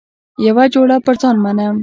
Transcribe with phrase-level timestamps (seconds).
[0.47, 1.75] یوه جوړه پر ځان منم.